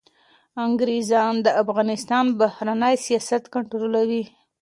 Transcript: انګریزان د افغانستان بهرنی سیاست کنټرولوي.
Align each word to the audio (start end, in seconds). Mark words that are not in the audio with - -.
انګریزان 0.65 1.33
د 1.45 1.47
افغانستان 1.63 2.25
بهرنی 2.39 2.95
سیاست 3.05 3.43
کنټرولوي. 3.53 4.23